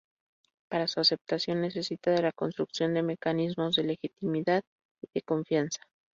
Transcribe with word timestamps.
Para 0.67 0.87
su 0.87 0.99
aceptación 0.99 1.61
necesita 1.61 2.09
de 2.09 2.23
la 2.23 2.31
construcción 2.31 2.95
de 2.95 3.03
mecanismos 3.03 3.75
de 3.75 3.83
"legitimidad" 3.83 4.63
y 4.99 5.07
de 5.13 5.21
"confianza". 5.21 5.81